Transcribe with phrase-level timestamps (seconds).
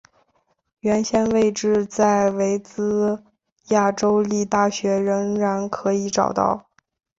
[0.79, 3.23] 原先的位置在维兹
[3.67, 6.65] 亚州立大学仍然可以找到。